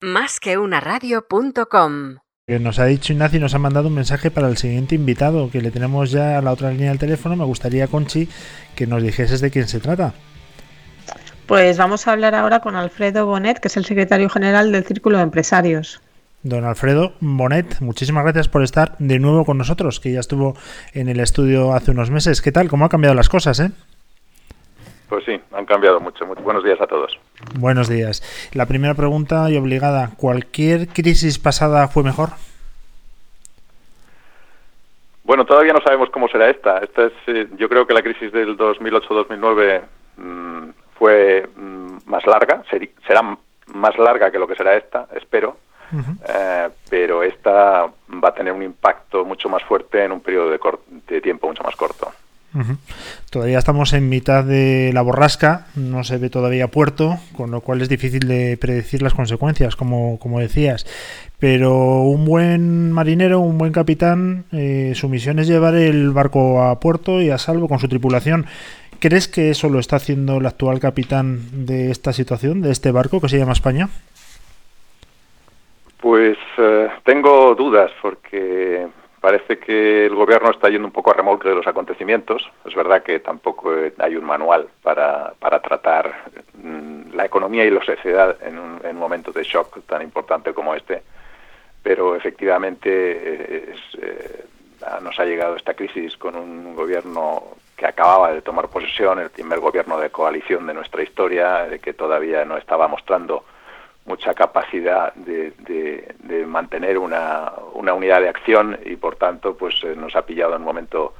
[0.00, 2.18] Más que una radio.com.
[2.46, 5.60] Nos ha dicho Ignacio y nos ha mandado un mensaje para el siguiente invitado, que
[5.60, 7.34] le tenemos ya a la otra línea del teléfono.
[7.34, 8.28] Me gustaría, Conchi,
[8.76, 10.14] que nos dijeses de quién se trata.
[11.46, 15.16] Pues vamos a hablar ahora con Alfredo Bonet, que es el secretario general del Círculo
[15.16, 16.00] de Empresarios.
[16.44, 20.56] Don Alfredo Bonet, muchísimas gracias por estar de nuevo con nosotros, que ya estuvo
[20.92, 22.40] en el estudio hace unos meses.
[22.40, 22.68] ¿Qué tal?
[22.68, 23.72] ¿Cómo han cambiado las cosas, eh?
[25.08, 26.26] Pues sí, han cambiado mucho.
[26.26, 27.18] Buenos días a todos.
[27.58, 28.22] Buenos días.
[28.52, 32.30] La primera pregunta y obligada, ¿cualquier crisis pasada fue mejor?
[35.24, 36.78] Bueno, todavía no sabemos cómo será esta.
[36.78, 39.82] esta es, eh, yo creo que la crisis del 2008-2009
[40.16, 43.36] mmm, fue mmm, más larga, ser, será
[43.74, 45.56] más larga que lo que será esta, espero.
[45.90, 46.16] Uh -huh.
[46.28, 47.86] eh, pero esta
[48.22, 50.60] va a tener un impacto mucho más fuerte en un periodo de,
[51.08, 52.10] de tiempo mucho más corto.
[52.54, 52.76] Uh -huh.
[53.30, 57.82] Todavía estamos en mitad de la borrasca, no se ve todavía puerto, con lo cual
[57.82, 60.86] es difícil de predecir las consecuencias, como, como decías.
[61.38, 66.80] Pero un buen marinero, un buen capitán, eh, su misión es llevar el barco a
[66.80, 68.46] puerto y a salvo con su tripulación.
[68.98, 73.20] ¿Crees que eso lo está haciendo el actual capitán de esta situación, de este barco
[73.20, 73.88] que se llama España?
[76.00, 78.88] Pues eh, tengo dudas porque
[79.20, 82.50] parece que el gobierno está yendo un poco a remolque de los acontecimientos.
[82.64, 87.84] Es verdad que tampoco hay un manual para, para tratar mmm, la economía y la
[87.84, 91.02] sociedad en un, en un, momento de shock tan importante como este,
[91.82, 94.44] pero efectivamente eh, es, eh,
[95.02, 97.42] nos ha llegado esta crisis con un gobierno
[97.76, 102.44] que acababa de tomar posesión, el primer gobierno de coalición de nuestra historia, que todavía
[102.44, 103.44] no estaba mostrando
[104.08, 109.94] mucha capacidad de, de, mantener una, una, unidad de acción y por tanto pues eh,
[109.94, 111.14] nos ha pillado en un momento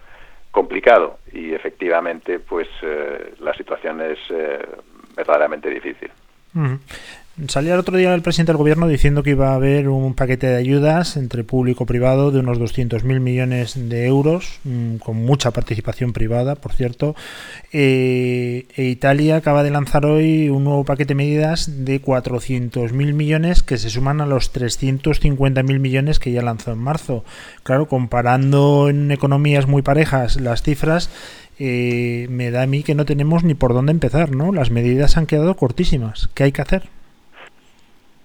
[0.50, 4.66] complicado y efectivamente pues eh, la situación es eh,
[5.14, 6.10] verdaderamente difícil.
[7.46, 10.48] Salía el otro día el presidente del gobierno diciendo que iba a haber un paquete
[10.48, 15.52] de ayudas entre público y privado de unos 200.000 millones de euros, mmm, con mucha
[15.52, 17.14] participación privada, por cierto.
[17.72, 23.62] Eh, e Italia acaba de lanzar hoy un nuevo paquete de medidas de 400.000 millones
[23.62, 27.24] que se suman a los 350.000 millones que ya lanzó en marzo.
[27.62, 31.08] Claro, comparando en economías muy parejas las cifras,
[31.60, 34.52] eh, me da a mí que no tenemos ni por dónde empezar, ¿no?
[34.52, 36.28] Las medidas han quedado cortísimas.
[36.34, 36.97] ¿Qué hay que hacer?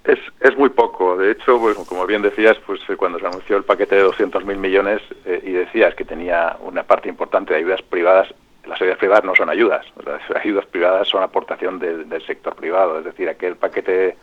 [0.04, 1.18] Es, es muy poco.
[1.18, 5.02] De hecho, pues, como bien decías, pues cuando se anunció el paquete de 200.000 millones
[5.26, 8.34] eh, y decías que tenía una parte importante de ayudas privadas,
[8.66, 9.86] las ayudas privadas no son ayudas.
[10.06, 13.00] Las ayudas privadas son aportación de, del sector privado.
[13.00, 14.18] Es decir, aquel paquete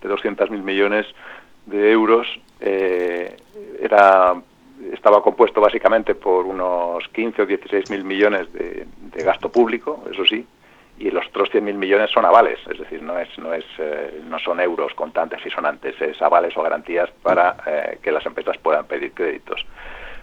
[0.00, 1.06] de 200.000 millones
[1.66, 2.26] de euros
[2.60, 3.36] eh,
[3.80, 4.34] era
[4.92, 8.86] estaba compuesto básicamente por unos 15 o 16 mil millones de,
[9.24, 10.46] gasto público, eso sí,
[10.98, 14.20] y los otros 100 mil millones son avales, es decir, no es no es eh,
[14.24, 18.56] no son euros contantes y sonantes, es avales o garantías para eh, que las empresas
[18.58, 19.64] puedan pedir créditos.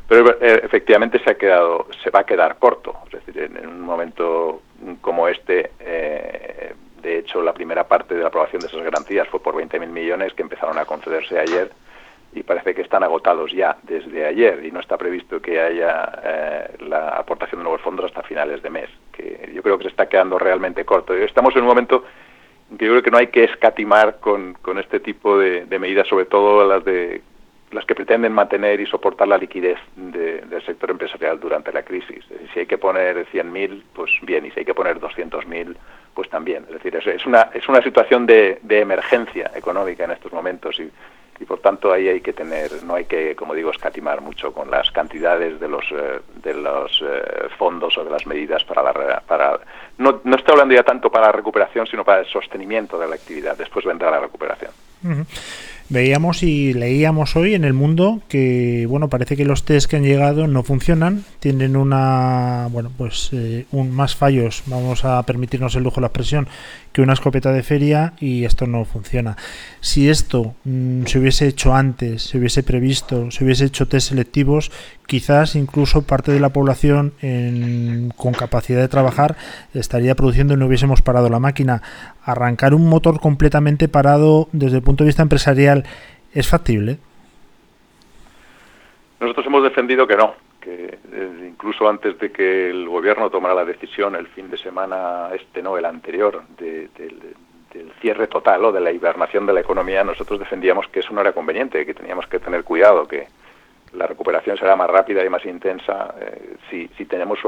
[0.08, 3.68] Pero eh, efectivamente se ha quedado, se va a quedar corto, es decir, en, en
[3.68, 4.62] un momento
[5.02, 9.42] como este, eh, de hecho, la primera parte de la aprobación de esas garantías fue
[9.42, 11.70] por 20 mil millones que empezaron a concederse ayer
[12.36, 16.78] y parece que están agotados ya desde ayer y no está previsto que haya eh,
[16.88, 20.08] la aportación de nuevos fondos hasta finales de mes, que yo creo que se está
[20.08, 21.14] quedando realmente corto.
[21.14, 22.04] Estamos en un momento
[22.72, 26.08] en que yo creo que no hay que escatimar con, con este tipo de, medidas,
[26.08, 27.22] sobre todo las de
[27.72, 32.24] las que pretenden mantener y soportar la liquidez de, del sector empresarial durante la crisis.
[32.54, 35.76] Si hay que poner 100.000, pues bien, y si hay que poner 200.000,
[36.14, 36.66] pues también.
[36.68, 40.92] Es decir, es, una, es una situación de, de emergencia económica en estos momentos y
[41.44, 44.72] y por tanto ahí hay que tener no hay que como digo escatimar mucho con
[44.72, 49.22] las cantidades de los eh, de los eh, fondos o de las medidas para la
[49.28, 49.60] para
[49.98, 53.16] no, no estoy hablando ya tanto para la recuperación sino para el sostenimiento de la
[53.16, 54.72] actividad después vendrá la recuperación.
[55.90, 60.04] Veíamos y leíamos hoy en el mundo que bueno parece que los test que han
[60.04, 65.84] llegado no funcionan, tienen una bueno pues eh, un, más fallos, vamos a permitirnos el
[65.84, 66.48] lujo de la expresión,
[66.94, 69.36] que una escopeta de feria y esto no funciona.
[69.82, 74.72] Si esto mmm, se hubiese hecho antes, se hubiese previsto, se hubiese hecho test selectivos,
[75.06, 79.36] quizás incluso parte de la población en, con capacidad de trabajar
[79.74, 81.82] estaría produciendo y no hubiésemos parado la máquina.
[82.24, 85.84] Arrancar un motor completamente parado desde el punto de vista empresarial
[86.34, 87.00] es factible.
[89.20, 93.66] Nosotros hemos defendido que no, que eh, incluso antes de que el gobierno tomara la
[93.66, 97.34] decisión el fin de semana este no el anterior de, de, de,
[97.74, 101.22] del cierre total o de la hibernación de la economía nosotros defendíamos que eso no
[101.22, 103.28] era conveniente que teníamos que tener cuidado que
[103.94, 107.40] la recuperación será más rápida y más intensa eh, si, si, tenemos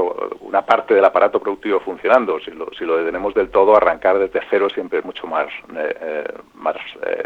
[0.42, 2.40] una parte del aparato productivo funcionando.
[2.40, 5.98] Si lo, si lo detenemos del todo, arrancar desde cero siempre es mucho más, eh,
[6.00, 6.76] eh, más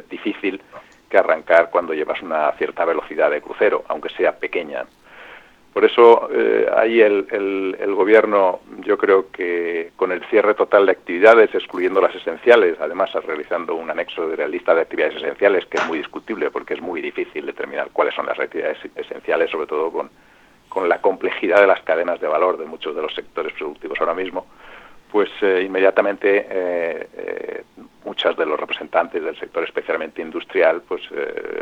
[0.10, 0.62] difícil
[1.10, 4.86] que arrancar cuando llevas una cierta velocidad de crucero, aunque sea pequeña.
[5.74, 7.27] Por eso eh, ahí el,
[7.80, 13.12] el, gobierno, yo creo que con el cierre total de actividades, excluyendo las esenciales, además
[13.25, 16.81] realizando un anexo de la lista de actividades esenciales, que es muy discutible porque es
[16.81, 20.10] muy difícil determinar cuáles son las actividades esenciales, sobre todo con,
[20.69, 24.16] con la complejidad de las cadenas de valor de muchos de los sectores productivos ahora
[24.16, 24.48] mismo,
[25.12, 27.64] pues eh, inmediatamente eh, eh,
[28.06, 31.02] muchas de los representantes del sector, especialmente industrial, pues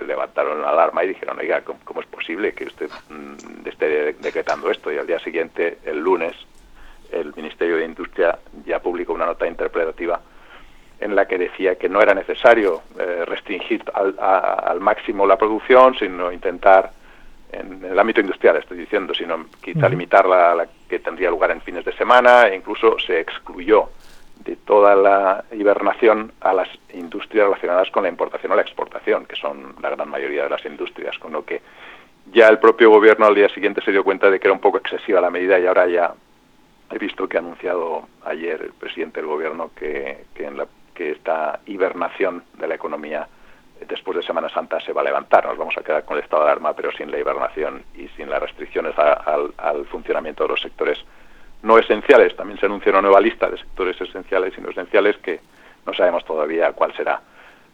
[0.05, 4.91] levantaron la alarma y dijeron, oiga, ¿cómo, es posible que usted mm, esté decretando esto?
[4.91, 6.35] Y al día siguiente, el lunes,
[7.11, 10.21] el Ministerio de Industria ya publicó una nota interpretativa
[10.99, 12.81] en la que decía que no era necesario
[13.25, 16.91] restringir al máximo la producción, sino intentar
[17.51, 21.61] en el ámbito industrial estoy diciendo, sino quizá limitarla a la que tendría lugar en
[21.61, 23.89] fines de semana e incluso se excluyó
[24.43, 29.35] de toda la hibernación a las industrias relacionadas con la importación o la exportación, que
[29.35, 31.61] son la gran mayoría de las industrias, con lo que
[32.31, 34.77] ya el propio gobierno al día siguiente se dio cuenta de que era un poco
[34.77, 36.13] excesiva la medida y ahora ya
[36.91, 41.11] he visto que ha anunciado ayer el presidente del gobierno que, que, en la, que
[41.11, 43.27] esta hibernación de la economía
[43.87, 45.45] después de Semana Santa se va a levantar.
[45.45, 48.29] Nos vamos a quedar con el estado de alarma, pero sin la hibernación y sin
[48.29, 50.97] las restricciones al funcionamiento de los sectores
[51.63, 52.35] no esenciales.
[52.35, 55.39] También se anuncia una nueva lista de sectores esenciales y no esenciales que
[55.85, 57.21] no sabemos todavía cuál será.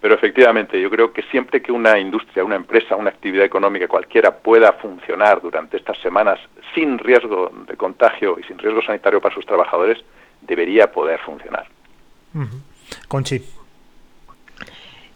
[0.01, 4.35] Pero efectivamente, yo creo que siempre que una industria, una empresa, una actividad económica cualquiera
[4.35, 6.39] pueda funcionar durante estas semanas
[6.75, 10.03] sin riesgo de contagio y sin riesgo sanitario para sus trabajadores,
[10.41, 11.67] debería poder funcionar.
[13.07, 13.41] Conchi.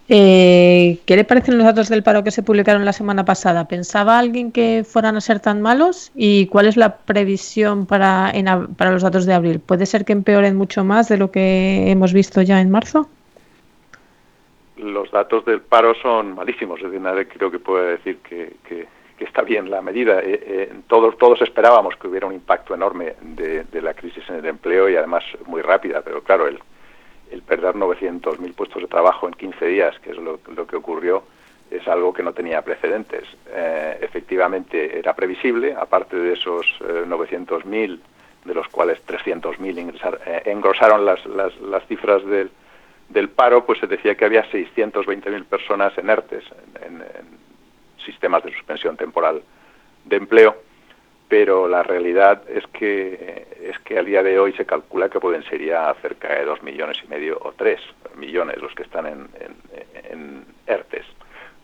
[0.09, 3.68] Eh, ¿Qué le parecen los datos del paro que se publicaron la semana pasada?
[3.68, 6.12] ¿Pensaba alguien que fueran a ser tan malos?
[6.15, 8.31] ¿Y cuál es la previsión para,
[8.77, 9.59] para los datos de abril?
[9.59, 13.09] ¿Puede ser que empeoren mucho más de lo que hemos visto ya en marzo?
[14.77, 16.81] Los datos del paro son malísimos.
[16.81, 18.56] Es nadie creo que puede decir que,
[19.19, 20.19] está bien la medida.
[20.21, 24.36] Eh, eh, todos, todos esperábamos que hubiera un impacto enorme de, de la crisis en
[24.36, 26.60] el empleo y además muy rápida, pero claro, el
[27.31, 31.24] el perder 900.000 puestos de trabajo en 15 días, que es lo, que ocurrió,
[31.69, 33.25] es algo que no tenía precedentes.
[33.50, 38.00] Eh, efectivamente era previsible, aparte de esos 900.000, eh,
[38.45, 42.50] de los cuales 300.000 eh, engrosaron las, las, cifras del,
[43.09, 46.44] del paro, pues se decía que había 620.000 personas en ERTES,
[46.85, 47.03] en
[48.06, 49.41] sistemas de suspensión temporal
[50.06, 50.56] de empleo,
[51.27, 55.44] pero la realidad es que es que a día de hoy se calcula que pueden
[55.44, 57.81] ser ya cerca de dos millones y medio o tres
[58.15, 59.27] millones los que están en,
[60.09, 61.06] en, ERTES,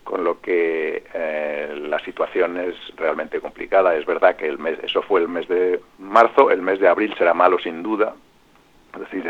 [0.03, 3.95] con lo que eh, la situación es realmente complicada.
[3.95, 7.13] Es verdad que el mes, eso fue el mes de marzo, el mes de abril
[7.17, 8.13] será malo sin duda,
[8.93, 9.25] es decir,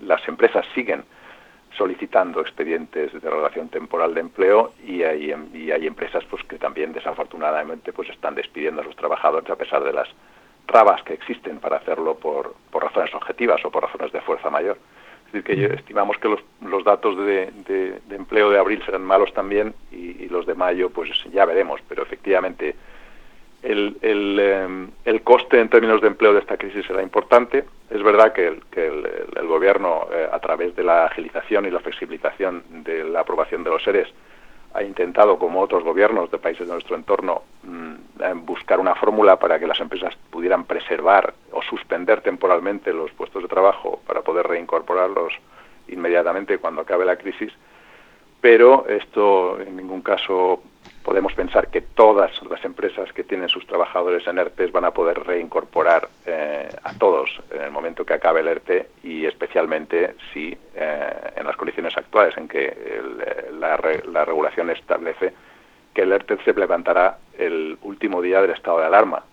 [0.00, 1.04] las empresas siguen
[1.76, 6.92] solicitando expedientes de relación temporal de empleo y hay, y hay empresas pues que también
[6.92, 10.08] desafortunadamente pues están despidiendo a sus trabajadores a pesar de las
[10.66, 14.78] trabas que existen para hacerlo por, por razones objetivas o por razones de fuerza mayor.
[15.26, 19.32] Es decir, que estimamos que los, los datos de, de, empleo de abril serán malos
[19.32, 22.74] también y, y, los de mayo pues ya veremos, pero efectivamente
[23.62, 27.64] em, el, coste en términos de empleo de esta crisis será importante.
[27.90, 33.04] Es verdad que el, gobierno, eh, a través de la agilización y la flexibilización de
[33.04, 34.08] la aprobación de los seres,
[34.72, 37.94] ha intentado, como otros gobiernos de países de nuestro entorno, mm,
[38.44, 43.48] buscar una fórmula para que las empresas pudieran preservar o suspender temporalmente los puestos de
[43.48, 45.32] trabajo para poder reincorporarlos
[45.88, 47.52] inmediatamente cuando acabe la crisis.
[48.40, 50.62] Pero esto en ningún caso
[51.10, 55.18] podemos pensar que todas las empresas que tienen sus trabajadores en ERTE van a poder
[55.18, 61.10] reincorporar eh, a todos en el momento que acabe el ERTE y especialmente si eh,
[61.34, 63.02] en las condiciones actuales en que eh,
[63.58, 63.76] la,
[64.24, 65.32] regulación establece
[65.92, 69.24] que el ERTE se levantará el último día del estado de alarma.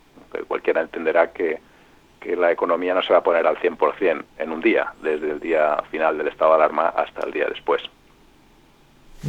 [0.48, 1.60] Cualquiera entenderá que,
[2.20, 5.40] que la economía no se va a poner al 100% en un día, desde el
[5.40, 7.84] día final del estado de alarma hasta el día después.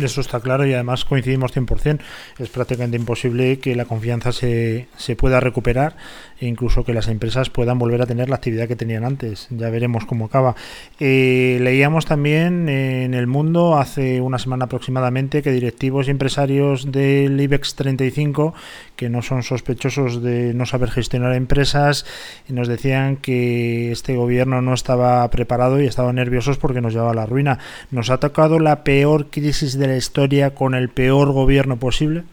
[0.00, 2.00] Eso está claro y además coincidimos 100%.
[2.38, 5.96] Es prácticamente imposible que la confianza se, se pueda recuperar
[6.40, 9.48] e incluso que las empresas puedan volver a tener la actividad que tenían antes.
[9.50, 10.54] Ya veremos cómo acaba.
[11.00, 17.40] Eh, leíamos también en el mundo hace una semana aproximadamente que directivos y empresarios del
[17.40, 18.54] IBEX 35
[18.94, 22.04] que no son sospechosos de no saber gestionar empresas
[22.48, 27.14] nos decían que este gobierno no estaba preparado y estaban nerviosos porque nos llevaba a
[27.14, 27.60] la ruina.
[27.90, 32.24] Nos ha tocado la peor crisis de la historia con el peor gobierno posible.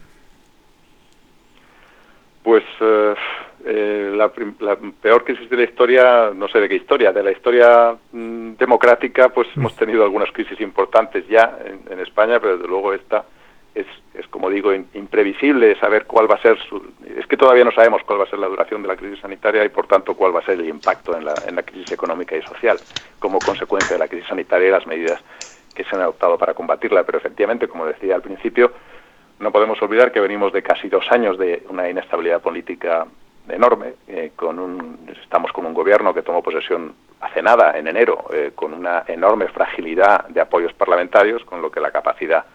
[4.16, 8.54] la, peor crisis de la historia, no sé de qué historia, de la historia mm,
[8.54, 9.60] democrática, pues mm.
[9.60, 11.58] hemos tenido algunas crisis importantes ya
[11.90, 13.26] en, España, pero desde luego esta
[13.74, 16.82] es, es como digo, imprevisible saber cuál va a ser su...
[17.18, 19.66] Es que todavía no sabemos cuál va a ser la duración de la crisis sanitaria
[19.66, 22.38] y, por tanto, cuál va a ser el impacto en la, en la crisis económica
[22.38, 22.78] y social
[23.20, 25.22] como consecuencia de la crisis sanitaria y las medidas
[25.76, 27.04] que se han adoptado para combatirla.
[27.04, 28.72] Pero, efectivamente, como decía al principio,
[29.40, 33.06] no podemos olvidar que venimos de casi dos años de una inestabilidad política
[33.50, 33.94] enorme.
[34.08, 38.52] Eh, con un, estamos con un gobierno que tomó posesión hace nada, en enero, eh,
[38.56, 42.46] con una enorme fragilidad de apoyos parlamentarios, con lo que la capacidad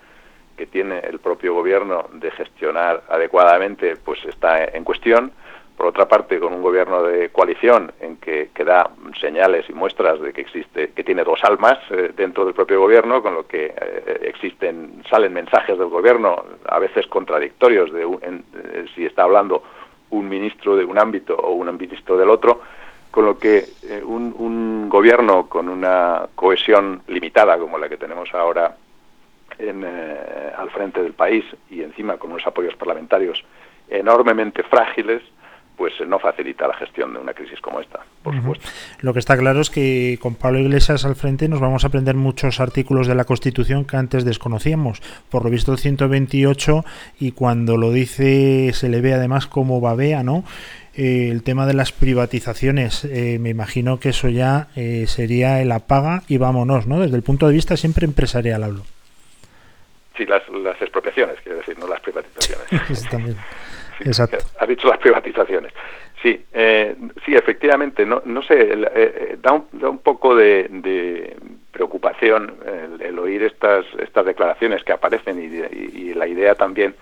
[0.56, 5.32] que tiene el propio gobierno de gestionar adecuadamente pues está en cuestión.
[5.80, 10.20] Por otra parte, con un gobierno de coalición en que, que da señales y muestras
[10.20, 13.72] de que existe, que tiene dos almas eh, dentro del propio gobierno, con lo que
[14.20, 18.06] existen, salen mensajes del gobierno a veces contradictorios de
[18.94, 19.62] si está hablando
[20.10, 22.60] un ministro de un ámbito o un ministro del otro,
[23.10, 28.76] con lo que eh, un, gobierno con una cohesión limitada como la que tenemos ahora
[29.58, 33.42] en, eh, al frente del país y encima con unos apoyos parlamentarios
[33.88, 35.22] enormemente frágiles,
[35.80, 38.68] pues no facilita la gestión de una crisis como esta, por supuesto.
[39.00, 42.16] Lo que está claro es que con Pablo Iglesias al frente nos vamos a aprender
[42.16, 45.00] muchos artículos de la Constitución que antes desconocíamos.
[45.30, 46.84] Por lo visto el 128
[47.18, 50.44] y cuando lo dice se le ve además como babea, ¿no?
[50.94, 55.72] Eh, el tema de las privatizaciones, eh, me imagino que eso ya eh, sería el
[55.72, 57.00] apaga y vámonos, ¿no?
[57.00, 58.82] Desde el punto de vista siempre empresarial hablo.
[60.14, 63.08] Sí, las, las expropiaciones, quiero decir, no las privatizaciones.
[64.04, 64.38] Exacto.
[64.60, 65.72] Ha dicho las privatizaciones.
[66.22, 71.34] Sí, eh, sí, efectivamente, no, no sé, eh, eh, da, un, da, un, poco de,
[71.72, 72.56] preocupación
[73.00, 76.94] el, oír estas, estas declaraciones que aparecen y, la idea también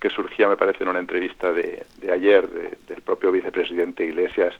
[0.00, 2.48] que surgía, me parece, en una entrevista de, ayer
[2.88, 4.54] del propio vicepresidente Iglesias,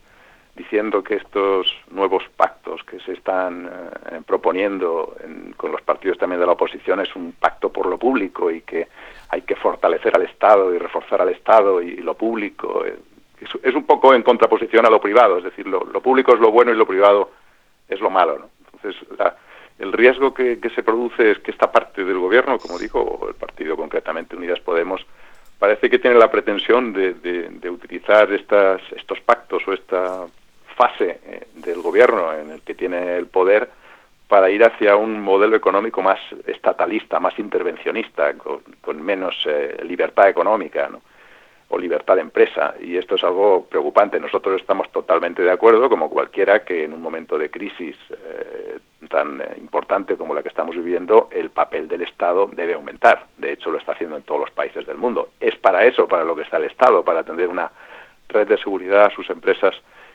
[0.54, 3.68] diciendo que estos nuevos pactos que se están
[4.24, 5.16] proponiendo
[5.56, 8.86] con los partidos también de la oposición es un pacto por lo público y que
[9.34, 12.86] hay que fortalecer al Estado y reforzar al Estado y, lo público.
[12.86, 12.96] Eh,
[13.62, 16.70] es, un poco en contraposición a lo privado, es decir, lo, público es lo bueno
[16.70, 17.32] y lo privado
[17.88, 18.48] es lo malo.
[18.72, 19.02] Entonces,
[19.80, 23.76] el riesgo que, se produce es que esta parte del gobierno, como dijo el partido
[23.76, 25.04] concretamente Unidas Podemos,
[25.58, 30.26] parece que tiene la pretensión de, utilizar estas, estos pactos o esta
[30.76, 33.68] fase eh, del gobierno en el que tiene el poder
[34.28, 40.88] para ir hacia un modelo económico más estatalista, más intervencionista, con, menos eh, libertad económica
[41.68, 42.74] o libertad de empresa.
[42.80, 44.18] Y esto es algo preocupante.
[44.18, 48.78] Nosotros estamos totalmente de acuerdo, como cualquiera, que en un momento de crisis eh,
[49.10, 53.26] tan eh, importante como la que estamos viviendo, el papel del Estado debe aumentar.
[53.36, 55.30] De hecho, lo está haciendo en todos los países del mundo.
[55.38, 57.70] Es para eso, para lo que está el Estado, para atender una
[58.28, 59.74] red de seguridad a sus empresas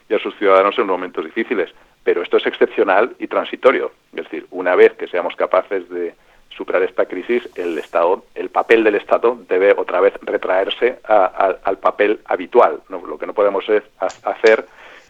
[0.09, 1.71] y a sus ciudadanos en momentos difíciles
[2.03, 3.91] pero esto es excepcional y transitorio.
[4.13, 6.13] Es decir, una vez que seamos capaces de
[6.49, 12.19] superar esta crisis, el Estado, el papel del Estado debe otra vez retraerse al papel
[12.25, 12.81] habitual.
[12.89, 13.65] Lo que no podemos
[14.23, 14.65] hacer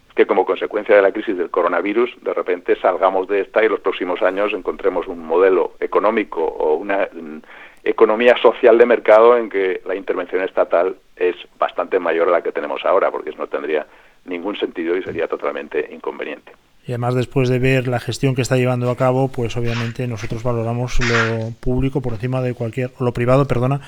[0.08, 3.70] es que como consecuencia de la crisis del coronavirus, de repente salgamos de esta y
[3.70, 7.40] los próximos años encontremos un modelo económico o una mm,
[7.84, 12.52] economía social de mercado en que la intervención estatal es bastante mayor a la que
[12.52, 13.88] tenemos ahora, porque eso no tendría
[14.26, 16.52] ningún sentido y sería totalmente inconveniente.
[16.90, 20.42] Y además después de ver la gestión que está llevando a cabo, pues obviamente nosotros
[20.42, 23.80] valoramos lo público por encima de cualquier, o lo privado, perdona,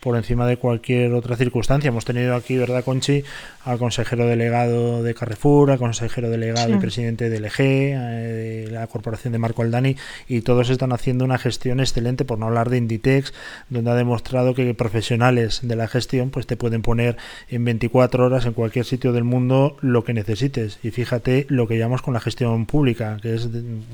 [0.00, 1.88] por encima de cualquier otra circunstancia.
[1.88, 3.22] Hemos tenido aquí, ¿verdad, Conchi?
[3.64, 8.86] Al consejero delegado de Carrefour, al consejero delegado y presidente del EG, eh, de la
[8.86, 12.78] corporación de Marco Aldani, y todos están haciendo una gestión excelente, por no hablar de
[12.78, 13.34] Inditex,
[13.68, 18.46] donde ha demostrado que profesionales de la gestión pues te pueden poner en 24 horas
[18.46, 20.78] en cualquier sitio del mundo lo que necesites.
[20.82, 23.48] Y fíjate lo que llamamos con la gestión pública, que es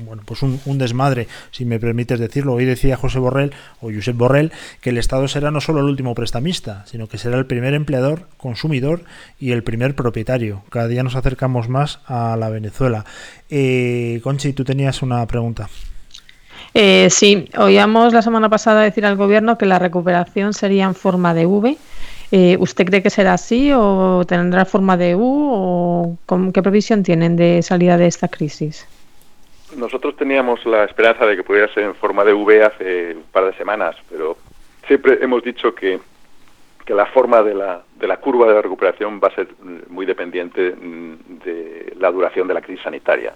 [0.05, 2.53] bueno pues un, un desmadre, si me permites decirlo.
[2.53, 6.13] Hoy decía José Borrell, o Josep Borrell, que el Estado será no solo el último
[6.13, 9.01] prestamista, sino que será el primer empleador, consumidor
[9.39, 10.61] y el primer propietario.
[10.69, 13.03] Cada día nos acercamos más a la Venezuela.
[13.49, 15.69] Eh, Conchi, tú tenías una pregunta.
[16.75, 21.33] Eh, sí, oíamos la semana pasada decir al gobierno que la recuperación sería en forma
[21.33, 21.75] de V.
[22.31, 27.01] Eh, ¿Usted cree que será así o tendrá forma de U o con, qué previsión
[27.01, 28.85] tienen de salida de esta crisis?
[29.75, 33.45] Nosotros teníamos la esperanza de que pudiera ser en forma de V hace un par
[33.45, 34.37] de semanas, pero
[34.87, 35.99] siempre hemos dicho que,
[36.85, 39.47] que la forma de la, de la curva de la recuperación va a ser
[39.89, 43.33] muy dependiente mm, de la duración de la crisis sanitaria.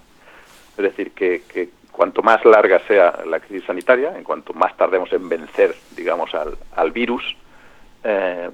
[0.77, 5.12] Es decir, que, que cuanto más larga sea la crisis sanitaria, en cuanto más tardemos
[5.13, 7.36] en vencer, digamos, al, al virus,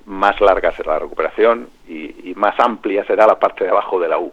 [0.06, 4.20] más larga será la recuperación y, más amplia será la parte de abajo de la
[4.20, 4.32] U.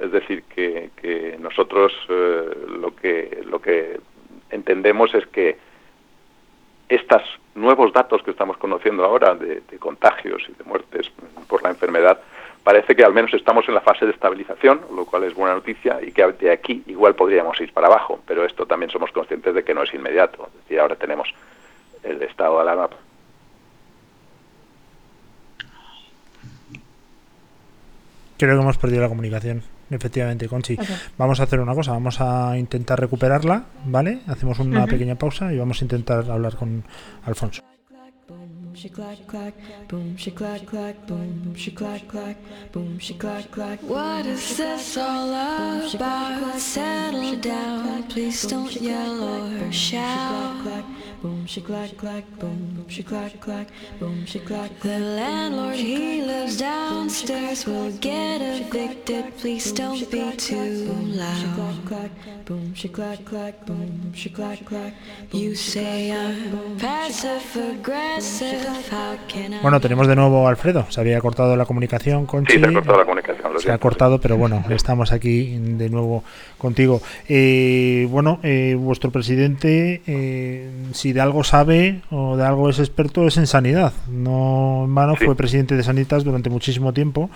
[0.00, 4.00] Es decir, que, nosotros lo que lo que
[4.50, 5.58] entendemos es que
[6.88, 7.22] estos
[7.54, 11.10] nuevos datos que estamos conociendo ahora de, contagios y de muertes
[11.48, 12.20] por la enfermedad,
[12.62, 15.98] parece que al menos estamos en la fase de estabilización, lo cual es buena noticia,
[16.02, 19.64] y que de aquí igual podríamos ir para abajo, pero esto también somos conscientes de
[19.64, 20.46] que no es inmediato.
[20.48, 21.32] Es decir, ahora tenemos
[22.02, 22.96] el estado de alarma.
[28.38, 29.62] Creo que hemos perdido la comunicación.
[29.90, 30.76] Efectivamente, Conchi.
[31.16, 34.20] Vamos a hacer una cosa, vamos a intentar recuperarla, ¿vale?
[34.26, 36.84] Hacemos una pequeña pausa y vamos a intentar hablar con
[37.24, 37.62] Alfonso.
[38.76, 39.54] she clack clack,
[39.88, 42.36] boom she clack clack, boom she clack clack,
[42.72, 43.80] boom she clack clack.
[43.82, 46.60] What is this all about?
[46.60, 50.84] Settle down, please don't yell or shout.
[51.22, 53.68] Boom she clack clack, boom she clack clack,
[53.98, 54.70] boom she clack.
[54.80, 59.36] The landlord he lives downstairs will get evicted.
[59.38, 62.10] Please don't be too loud.
[62.46, 64.94] Boom she clack clack, boom she clack clack.
[65.32, 68.66] You say I'm passive aggressive.
[69.62, 70.86] Bueno, tenemos de nuevo a Alfredo.
[70.90, 73.58] Se había cortado la comunicación con Sí, se ha cortado la comunicación.
[73.58, 76.22] se ha cortado, pero bueno, estamos aquí de nuevo
[76.58, 77.00] contigo.
[77.28, 83.26] Eh, bueno, eh, vuestro presidente, eh, si de algo sabe o de algo es experto,
[83.26, 83.92] es en sanidad.
[84.08, 87.30] No en vano fue presidente de Sanitas durante muchísimo tiempo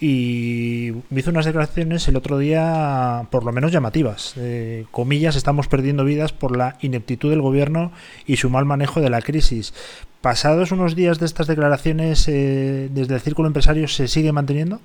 [0.00, 4.34] y hizo unas declaraciones el otro día por lo menos llamativas.
[4.36, 7.90] Eh, comillas, estamos perdiendo vidas por la ineptitud del gobierno
[8.26, 9.74] y su mal manejo de la crisis.
[10.20, 14.80] Pasados unos días de estas declaraciones, eh, desde el círculo empresario, ¿se sigue manteniendo?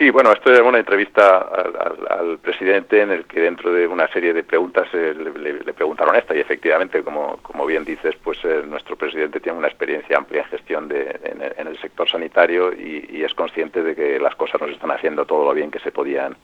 [0.00, 1.40] Sí, bueno, esto es una entrevista
[2.08, 6.34] al, presidente en el que dentro de una serie de preguntas eh, le, preguntaron esta
[6.34, 10.48] y efectivamente, como, como bien dices, pues eh, nuestro presidente tiene una experiencia amplia en
[10.48, 11.20] gestión de,
[11.54, 15.26] en, el sector sanitario y, es consciente de que las cosas no se están haciendo
[15.26, 16.34] todo lo bien que se podían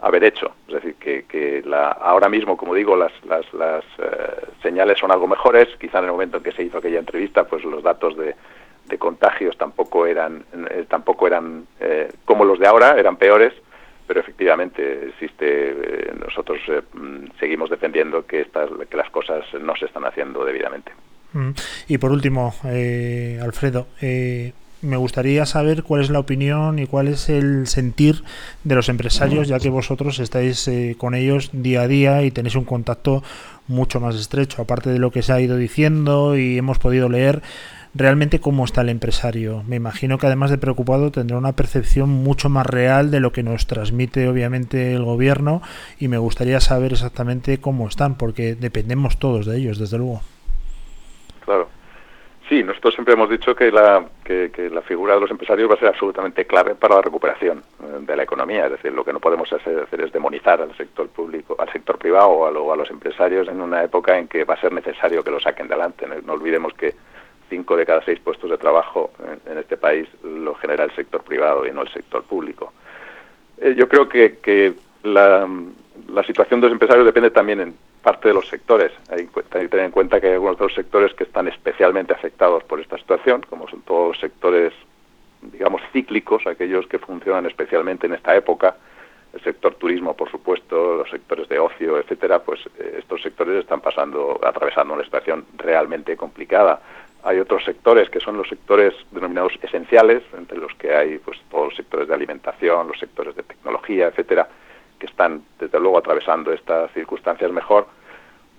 [0.00, 0.56] haber hecho.
[0.66, 5.28] Es decir, que, la, ahora mismo, como digo, las, las, las eh, señales son algo
[5.28, 5.68] mejores.
[5.78, 8.34] Quizá en el momento en que se hizo aquella entrevista, pues los datos de
[8.88, 13.52] de contagios tampoco eran eh, tampoco eran eh, como los de ahora eran peores
[14.06, 16.60] pero efectivamente existe eh, nosotros
[16.92, 20.92] mm, seguimos defendiendo que estas que las cosas no se están haciendo debidamente
[21.32, 21.50] mm.
[21.88, 22.54] y por último
[23.42, 23.86] Alfredo
[24.82, 28.22] me gustaría saber cuál es la opinión y cuál es el sentir
[28.62, 32.66] de los empresarios, ya que vosotros estáis con ellos día a día y tenéis un
[32.66, 33.24] contacto
[33.68, 37.42] mucho más estrecho, aparte de lo que se ha ido diciendo y hemos podido leer
[37.96, 39.62] realmente cómo está el empresario.
[39.66, 43.42] Me imagino que además de preocupado tendrá una percepción mucho más real de lo que
[43.42, 45.62] nos transmite obviamente el gobierno
[45.98, 50.20] y me gustaría saber exactamente cómo están, porque dependemos todos de ellos, desde luego.
[51.44, 51.68] Claro.
[52.48, 55.78] Sí, nosotros siempre hemos dicho que la, que, la figura de los empresarios va a
[55.78, 58.66] ser absolutamente clave para la recuperación eh, de la economía.
[58.66, 62.28] Es decir, lo que no podemos hacer, es demonizar al sector público, al sector privado
[62.28, 65.32] o a, a los empresarios en una época en que va a ser necesario que
[65.32, 66.06] lo saquen adelante.
[66.24, 66.94] no olvidemos que
[67.48, 69.10] cinco de cada seis puestos de trabajo
[69.46, 72.72] en, este país lo genera el sector privado y no el sector público.
[73.58, 75.48] Eh, yo creo que, que la,
[76.26, 78.92] situación de los empresarios depende también en parte de los sectores.
[79.10, 82.64] Hay, que tener en cuenta que hay algunos de los sectores que están especialmente afectados
[82.64, 84.72] por esta situación, como son todos los sectores,
[85.42, 88.76] digamos, cíclicos, aquellos que funcionan especialmente en esta época,
[89.36, 93.80] el sector turismo, por supuesto, los sectores de ocio, etcétera, pues eh, estos sectores están
[93.80, 96.80] pasando, atravesando una situación realmente complicada.
[97.26, 101.66] Hay otros sectores que son los sectores denominados esenciales, entre los que hay pues todos
[101.66, 104.48] los sectores de alimentación, los sectores de tecnología, etcétera,
[104.96, 107.88] que están desde luego atravesando estas circunstancias mejor,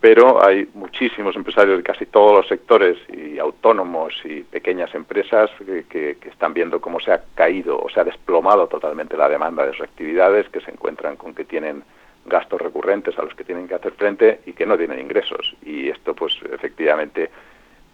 [0.02, 5.50] pero hay muchísimos empresarios de casi todos los sectores y autónomos y pequeñas empresas
[5.90, 9.72] que, están viendo cómo se ha caído o se ha desplomado totalmente la demanda de
[9.72, 11.84] sus actividades, que se encuentran con que tienen
[12.26, 15.56] gastos recurrentes a los que tienen que hacer frente y que no tienen ingresos.
[15.64, 17.30] Y esto, pues, efectivamente,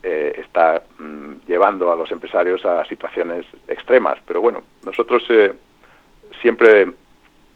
[0.05, 4.19] eh, está mm, llevando a los empresarios a situaciones extremas.
[4.27, 5.53] Pero bueno, nosotros eh,
[6.41, 6.91] siempre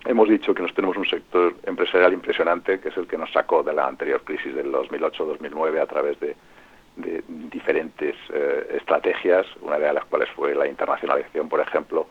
[0.05, 3.63] hemos dicho que nos tenemos un sector empresarial impresionante, que es el que nos sacó
[3.63, 6.37] de la anterior crisis del 2008-2009 a través de,
[7.27, 12.07] diferentes eh, estrategias, una de las cuales fue la internacionalización, por ejemplo,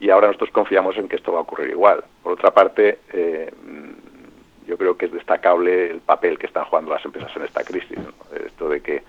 [0.00, 2.04] y ahora nosotros confiamos en que esto va a ocurrir igual.
[2.24, 7.04] Por otra parte, mm, yo creo que es destacable el papel que están jugando las
[7.04, 7.98] empresas en esta crisis.
[8.44, 9.02] Esto de que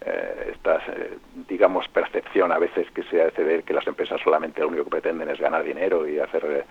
[0.00, 4.60] eh, esta, eh, digamos, percepción a veces que se hace ver que las empresas solamente
[4.60, 6.64] lo único que pretenden es ganar dinero y hacer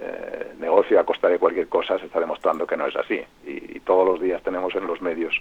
[0.00, 3.22] eh, negocio a costa de cualquier cosa, se está demostrando que no es así.
[3.46, 5.34] Y, todos los días tenemos en los medios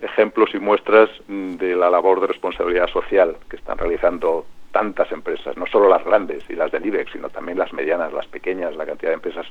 [0.00, 5.66] ejemplos y muestras de la labor de responsabilidad social que están realizando tantas empresas, no
[5.66, 9.10] solo las grandes y las del IBEX, sino también las medianas, las pequeñas, la cantidad
[9.10, 9.46] de empresas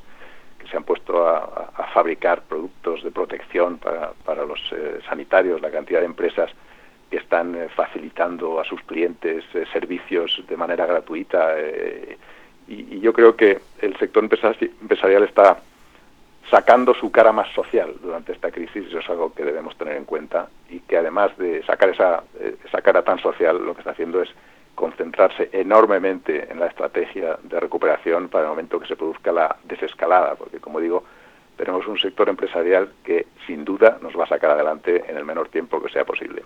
[0.57, 5.99] que se han puesto a, fabricar productos de protección para, los eh, sanitarios, la cantidad
[5.99, 6.51] de empresas
[7.09, 11.55] que están eh, facilitando a sus clientes eh, servicios de manera gratuita.
[12.67, 15.59] Y, y, yo creo que el sector empresarial está
[16.49, 20.05] sacando su cara más social durante esta crisis, eso es algo que debemos tener en
[20.05, 22.23] cuenta, y que además de sacar esa,
[22.67, 24.29] esa cara tan social, lo que está haciendo es
[24.75, 30.35] concentrarse enormemente en la estrategia de recuperación para el momento que se produzca la desescalada,
[30.35, 31.03] porque como digo,
[31.57, 35.47] tenemos un sector empresarial que sin duda nos va a sacar adelante en el menor
[35.49, 36.43] tiempo que sea posible.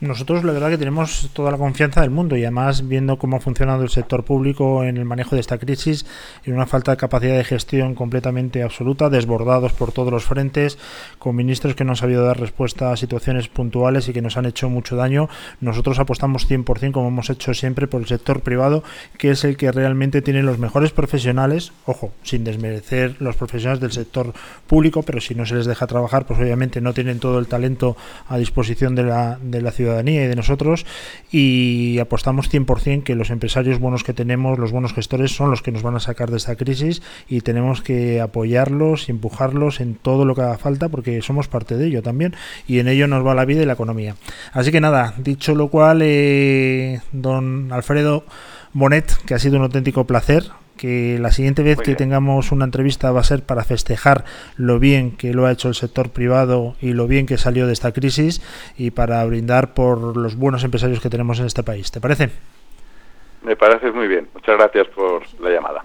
[0.00, 3.40] Nosotros la verdad que tenemos toda la confianza del mundo y además viendo cómo ha
[3.40, 6.06] funcionado el sector público en el manejo de esta crisis
[6.44, 10.78] y una falta de capacidad de gestión completamente absoluta, desbordados por todos los frentes,
[11.18, 14.46] con ministros que no han sabido dar respuesta a situaciones puntuales y que nos han
[14.46, 15.28] hecho mucho daño,
[15.60, 18.84] nosotros apostamos 100% como hemos hecho siempre por el sector privado,
[19.18, 23.90] que es el que realmente tiene los mejores profesionales, ojo, sin desmerecer los profesionales del
[23.90, 24.32] sector
[24.68, 27.96] público, pero si no se les deja trabajar, pues obviamente no tienen todo el talento
[28.28, 30.86] a disposición de la, de la ciudadanía y de nosotros
[31.30, 35.72] y apostamos 100% que los empresarios buenos que tenemos, los buenos gestores, son los que
[35.72, 40.24] nos van a sacar de esta crisis y tenemos que apoyarlos y empujarlos en todo
[40.24, 42.34] lo que haga falta porque somos parte de ello también
[42.66, 44.16] y en ello nos va la vida y la economía.
[44.52, 48.24] Así que nada, dicho lo cual, eh, don Alfredo
[48.72, 50.44] Bonet, que ha sido un auténtico placer
[50.78, 54.24] que la siguiente vez que tengamos una entrevista va a ser para festejar
[54.56, 57.74] lo bien que lo ha hecho el sector privado y lo bien que salió de
[57.74, 58.40] esta crisis
[58.78, 61.90] y para brindar por los buenos empresarios que tenemos en este país.
[61.90, 62.30] ¿Te parece?
[63.42, 64.26] Me parece muy bien.
[64.32, 65.84] Muchas gracias por la llamada.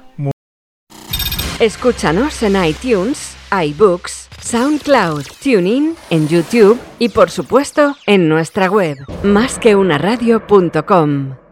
[1.59, 11.42] Escúchanos en iTunes, iBooks, SoundCloud, TuneIn, en YouTube y por supuesto en nuestra web, másqueunaradio.com.